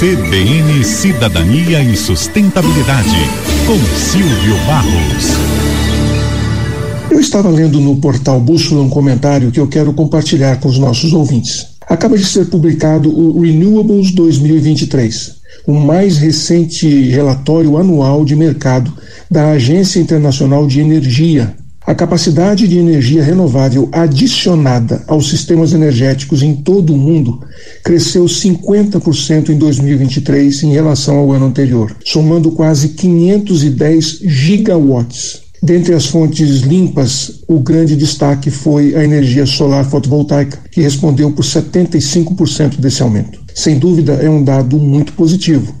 CBN 0.00 0.82
Cidadania 0.82 1.82
e 1.82 1.94
Sustentabilidade, 1.94 3.18
com 3.66 3.76
Silvio 3.98 4.56
Barros. 4.66 5.26
Eu 7.10 7.20
estava 7.20 7.50
lendo 7.50 7.78
no 7.78 7.96
portal 7.96 8.40
Bússola 8.40 8.80
um 8.80 8.88
comentário 8.88 9.50
que 9.50 9.60
eu 9.60 9.68
quero 9.68 9.92
compartilhar 9.92 10.58
com 10.58 10.70
os 10.70 10.78
nossos 10.78 11.12
ouvintes. 11.12 11.66
Acaba 11.86 12.16
de 12.16 12.24
ser 12.24 12.46
publicado 12.46 13.10
o 13.10 13.42
Renewables 13.42 14.12
2023, 14.12 15.36
o 15.66 15.74
mais 15.74 16.16
recente 16.16 16.88
relatório 17.10 17.76
anual 17.76 18.24
de 18.24 18.34
mercado 18.34 18.90
da 19.30 19.50
Agência 19.50 20.00
Internacional 20.00 20.66
de 20.66 20.80
Energia, 20.80 21.54
a 21.86 21.94
capacidade 21.94 22.68
de 22.68 22.78
energia 22.78 23.22
renovável 23.22 23.88
adicionada 23.90 25.02
aos 25.08 25.28
sistemas 25.28 25.72
energéticos 25.72 26.42
em 26.42 26.54
todo 26.54 26.92
o 26.92 26.98
mundo 26.98 27.40
cresceu 27.82 28.24
50% 28.26 29.48
em 29.48 29.58
2023 29.58 30.62
em 30.62 30.72
relação 30.72 31.16
ao 31.16 31.32
ano 31.32 31.46
anterior, 31.46 31.96
somando 32.04 32.52
quase 32.52 32.90
510 32.90 34.20
gigawatts. 34.22 35.40
Dentre 35.62 35.92
as 35.92 36.06
fontes 36.06 36.60
limpas, 36.60 37.42
o 37.46 37.60
grande 37.60 37.94
destaque 37.94 38.50
foi 38.50 38.94
a 38.94 39.04
energia 39.04 39.44
solar 39.44 39.84
fotovoltaica, 39.84 40.58
que 40.70 40.80
respondeu 40.80 41.32
por 41.32 41.44
75% 41.44 42.76
desse 42.78 43.02
aumento. 43.02 43.40
Sem 43.54 43.78
dúvida, 43.78 44.14
é 44.14 44.30
um 44.30 44.42
dado 44.42 44.78
muito 44.78 45.12
positivo. 45.12 45.74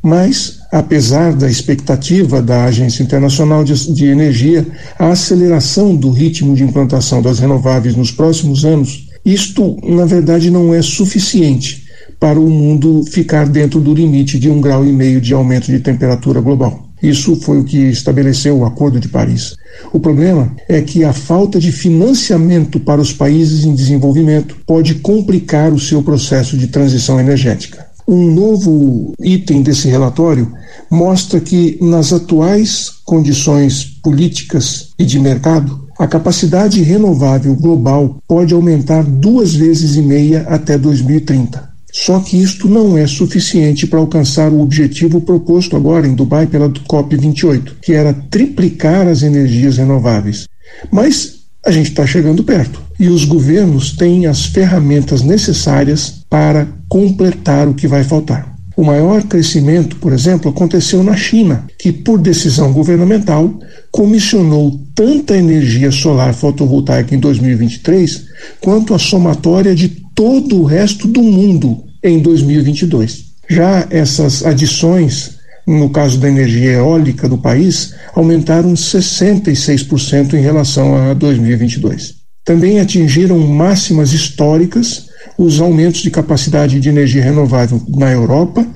Mas 0.00 0.58
apesar 0.74 1.32
da 1.32 1.48
expectativa 1.48 2.42
da 2.42 2.64
Agência 2.64 3.04
Internacional 3.04 3.62
de, 3.62 3.94
de, 3.94 4.06
Energia, 4.06 4.66
a 4.98 5.10
aceleração 5.10 5.94
do 5.94 6.10
ritmo 6.10 6.56
de 6.56 6.64
implantação 6.64 7.22
das 7.22 7.38
renováveis 7.38 7.94
nos 7.94 8.10
próximos 8.10 8.64
anos, 8.64 9.08
isto, 9.24 9.76
na 9.84 10.04
verdade, 10.04 10.50
não 10.50 10.74
é 10.74 10.82
suficiente 10.82 11.84
para 12.18 12.40
o 12.40 12.50
mundo 12.50 13.04
ficar 13.08 13.48
dentro 13.48 13.80
do 13.80 13.94
limite 13.94 14.36
de 14.36 14.50
um 14.50 14.60
grau 14.60 14.84
e 14.84 14.90
meio 14.90 15.20
de 15.20 15.32
aumento 15.32 15.66
de 15.66 15.78
temperatura 15.78 16.40
global. 16.40 16.88
Isso 17.00 17.36
foi 17.36 17.60
o 17.60 17.64
que 17.64 17.78
estabeleceu 17.78 18.58
o 18.58 18.64
Acordo 18.64 18.98
de 18.98 19.06
Paris. 19.06 19.54
O 19.92 20.00
problema 20.00 20.56
é 20.68 20.80
que 20.80 21.04
a 21.04 21.12
falta 21.12 21.60
de 21.60 21.70
financiamento 21.70 22.80
para 22.80 23.00
os 23.00 23.12
países 23.12 23.64
em 23.64 23.76
desenvolvimento 23.76 24.56
pode 24.66 24.96
complicar 24.96 25.72
o 25.72 25.78
seu 25.78 26.02
processo 26.02 26.58
de 26.58 26.66
transição 26.66 27.20
energética. 27.20 27.93
Um 28.06 28.32
novo 28.32 29.14
item 29.18 29.62
desse 29.62 29.88
relatório 29.88 30.52
mostra 30.90 31.40
que, 31.40 31.78
nas 31.80 32.12
atuais 32.12 32.90
condições 33.04 33.84
políticas 34.02 34.90
e 34.98 35.04
de 35.04 35.18
mercado, 35.18 35.88
a 35.98 36.06
capacidade 36.06 36.82
renovável 36.82 37.54
global 37.54 38.18
pode 38.28 38.52
aumentar 38.52 39.04
duas 39.04 39.54
vezes 39.54 39.96
e 39.96 40.02
meia 40.02 40.42
até 40.48 40.76
2030. 40.76 41.72
Só 41.92 42.18
que 42.18 42.36
isto 42.36 42.68
não 42.68 42.98
é 42.98 43.06
suficiente 43.06 43.86
para 43.86 44.00
alcançar 44.00 44.52
o 44.52 44.60
objetivo 44.60 45.20
proposto 45.20 45.76
agora 45.76 46.08
em 46.08 46.14
Dubai 46.14 46.46
pela 46.46 46.68
COP28, 46.68 47.74
que 47.80 47.92
era 47.92 48.12
triplicar 48.12 49.06
as 49.06 49.22
energias 49.22 49.76
renováveis. 49.76 50.46
Mas 50.90 51.43
a 51.64 51.70
gente 51.70 51.90
está 51.90 52.06
chegando 52.06 52.44
perto 52.44 52.82
e 52.98 53.08
os 53.08 53.24
governos 53.24 53.92
têm 53.92 54.26
as 54.26 54.44
ferramentas 54.46 55.22
necessárias 55.22 56.24
para 56.28 56.68
completar 56.88 57.66
o 57.66 57.74
que 57.74 57.88
vai 57.88 58.04
faltar. 58.04 58.54
O 58.76 58.82
maior 58.82 59.22
crescimento, 59.22 59.96
por 59.96 60.12
exemplo, 60.12 60.50
aconteceu 60.50 61.02
na 61.02 61.16
China, 61.16 61.64
que, 61.78 61.92
por 61.92 62.18
decisão 62.18 62.72
governamental, 62.72 63.58
comissionou 63.90 64.80
tanta 64.94 65.36
energia 65.36 65.92
solar 65.92 66.34
fotovoltaica 66.34 67.14
em 67.14 67.20
2023 67.20 68.24
quanto 68.60 68.92
a 68.92 68.98
somatória 68.98 69.74
de 69.74 69.88
todo 69.88 70.60
o 70.60 70.64
resto 70.64 71.06
do 71.06 71.22
mundo 71.22 71.84
em 72.02 72.18
2022. 72.18 73.34
Já 73.48 73.86
essas 73.90 74.44
adições 74.44 75.33
no 75.66 75.90
caso 75.90 76.18
da 76.18 76.28
energia 76.28 76.72
eólica 76.72 77.28
do 77.28 77.38
país, 77.38 77.94
aumentaram 78.14 78.74
66% 78.74 80.34
em 80.34 80.40
relação 80.40 80.94
a 80.94 81.14
2022. 81.14 82.16
Também 82.44 82.80
atingiram 82.80 83.38
máximas 83.38 84.12
históricas 84.12 85.06
os 85.38 85.60
aumentos 85.60 86.02
de 86.02 86.10
capacidade 86.10 86.78
de 86.78 86.88
energia 86.88 87.22
renovável 87.22 87.80
na 87.88 88.10
Europa, 88.10 88.66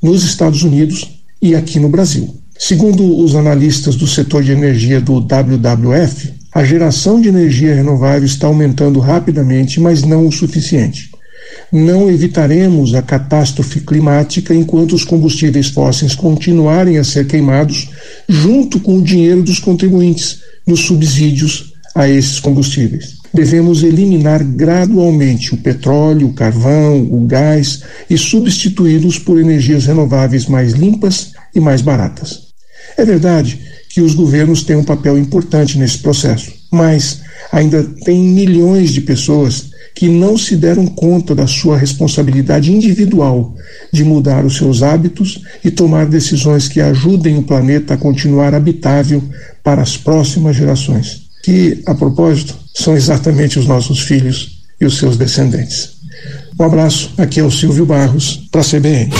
nos 0.00 0.22
Estados 0.22 0.62
Unidos 0.62 1.20
e 1.42 1.54
aqui 1.54 1.80
no 1.80 1.88
Brasil. 1.88 2.36
Segundo 2.58 3.18
os 3.18 3.34
analistas 3.34 3.96
do 3.96 4.06
setor 4.06 4.42
de 4.42 4.52
energia 4.52 5.00
do 5.00 5.14
WWF, 5.20 6.32
a 6.54 6.64
geração 6.64 7.20
de 7.20 7.28
energia 7.28 7.74
renovável 7.74 8.24
está 8.24 8.46
aumentando 8.46 9.00
rapidamente, 9.00 9.80
mas 9.80 10.02
não 10.02 10.26
o 10.26 10.32
suficiente 10.32 11.10
não 11.72 12.10
evitaremos 12.10 12.94
a 12.94 13.02
catástrofe 13.02 13.80
climática 13.80 14.54
enquanto 14.54 14.94
os 14.94 15.04
combustíveis 15.04 15.68
fósseis 15.68 16.14
continuarem 16.14 16.98
a 16.98 17.04
ser 17.04 17.26
queimados 17.26 17.90
junto 18.28 18.80
com 18.80 18.98
o 18.98 19.02
dinheiro 19.02 19.42
dos 19.42 19.58
contribuintes 19.58 20.40
nos 20.66 20.80
subsídios 20.80 21.72
a 21.94 22.08
esses 22.08 22.38
combustíveis. 22.40 23.16
Devemos 23.32 23.82
eliminar 23.82 24.42
gradualmente 24.42 25.54
o 25.54 25.58
petróleo, 25.58 26.28
o 26.28 26.32
carvão, 26.32 27.02
o 27.02 27.26
gás 27.26 27.82
e 28.08 28.16
substituí-los 28.16 29.18
por 29.18 29.38
energias 29.40 29.86
renováveis 29.86 30.46
mais 30.46 30.72
limpas 30.72 31.32
e 31.54 31.60
mais 31.60 31.82
baratas. 31.82 32.46
É 32.96 33.04
verdade 33.04 33.60
que 33.90 34.00
os 34.00 34.14
governos 34.14 34.62
têm 34.62 34.76
um 34.76 34.84
papel 34.84 35.18
importante 35.18 35.78
nesse 35.78 35.98
processo, 35.98 36.52
mas 36.76 37.22
ainda 37.50 37.82
tem 38.04 38.20
milhões 38.20 38.90
de 38.90 39.00
pessoas 39.00 39.70
que 39.94 40.08
não 40.08 40.36
se 40.36 40.54
deram 40.56 40.86
conta 40.86 41.34
da 41.34 41.46
sua 41.46 41.78
responsabilidade 41.78 42.70
individual 42.70 43.54
de 43.90 44.04
mudar 44.04 44.44
os 44.44 44.56
seus 44.58 44.82
hábitos 44.82 45.40
e 45.64 45.70
tomar 45.70 46.04
decisões 46.04 46.68
que 46.68 46.82
ajudem 46.82 47.38
o 47.38 47.42
planeta 47.42 47.94
a 47.94 47.96
continuar 47.96 48.54
habitável 48.54 49.22
para 49.64 49.80
as 49.80 49.96
próximas 49.96 50.54
gerações, 50.54 51.22
que, 51.42 51.82
a 51.86 51.94
propósito, 51.94 52.54
são 52.74 52.94
exatamente 52.94 53.58
os 53.58 53.66
nossos 53.66 54.00
filhos 54.00 54.58
e 54.78 54.84
os 54.84 54.98
seus 54.98 55.16
descendentes. 55.16 55.96
Um 56.60 56.64
abraço, 56.64 57.12
aqui 57.16 57.40
é 57.40 57.42
o 57.42 57.50
Silvio 57.50 57.86
Barros, 57.86 58.48
para 58.52 58.60
a 58.60 58.64
CBN. 58.64 59.10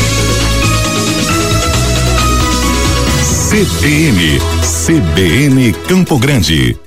CBN, 3.49 4.39
CBN 4.87 5.73
Campo 5.89 6.19
Grande. 6.19 6.87